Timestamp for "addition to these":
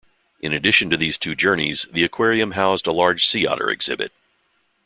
0.51-1.15